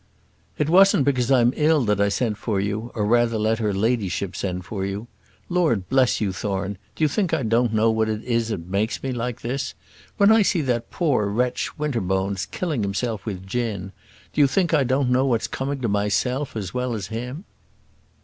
"It 0.57 0.67
wasn't 0.67 1.05
because 1.05 1.29
I'm 1.29 1.53
ill 1.55 1.85
that 1.85 2.01
I 2.01 2.09
sent 2.09 2.35
for 2.39 2.59
you, 2.59 2.91
or 2.95 3.05
rather 3.05 3.37
let 3.37 3.59
her 3.59 3.71
ladyship 3.71 4.35
send 4.35 4.65
for 4.65 4.83
you. 4.83 5.05
Lord 5.47 5.87
bless 5.89 6.19
you, 6.19 6.33
Thorne; 6.33 6.79
do 6.95 7.03
you 7.03 7.07
think 7.07 7.35
I 7.35 7.43
don't 7.43 7.71
know 7.71 7.91
what 7.91 8.09
it 8.09 8.23
is 8.23 8.47
that 8.47 8.65
makes 8.67 9.03
me 9.03 9.11
like 9.11 9.41
this? 9.41 9.75
When 10.17 10.31
I 10.31 10.41
see 10.41 10.61
that 10.61 10.89
poor 10.89 11.27
wretch, 11.27 11.77
Winterbones, 11.77 12.47
killing 12.47 12.81
himself 12.81 13.27
with 13.27 13.45
gin, 13.45 13.91
do 14.33 14.41
you 14.41 14.47
think 14.47 14.73
I 14.73 14.83
don't 14.83 15.11
know 15.11 15.27
what's 15.27 15.45
coming 15.45 15.81
to 15.81 15.87
myself 15.87 16.55
as 16.55 16.73
well 16.73 16.95
as 16.95 17.09
him? 17.13 17.43